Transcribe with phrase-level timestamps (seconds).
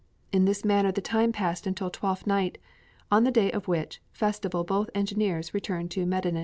[0.31, 2.57] In this manner the time passed until Twelfth Night,
[3.11, 6.39] on the day of which festival both engineers returned to Medinet.